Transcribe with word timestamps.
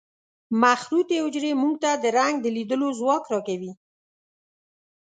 مخروطي 0.61 1.17
حجرې 1.23 1.51
موږ 1.61 1.73
ته 1.83 1.91
د 2.03 2.05
رنګ 2.17 2.35
د 2.41 2.47
لیدلو 2.55 2.87
ځواک 2.99 3.23
را 3.31 3.39
کوي. 3.47 3.71